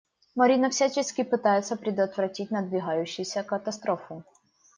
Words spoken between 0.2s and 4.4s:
Марина всячески пытается предотвратить надвигающуюся катастрофу.